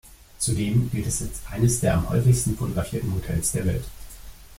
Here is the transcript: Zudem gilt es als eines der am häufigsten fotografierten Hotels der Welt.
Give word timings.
Zudem 0.39 0.89
gilt 0.89 1.05
es 1.05 1.21
als 1.21 1.41
eines 1.51 1.79
der 1.79 1.93
am 1.93 2.09
häufigsten 2.09 2.57
fotografierten 2.57 3.13
Hotels 3.13 3.51
der 3.51 3.67
Welt. 3.67 3.83